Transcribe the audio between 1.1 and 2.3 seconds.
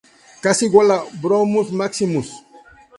"Bromus maximus".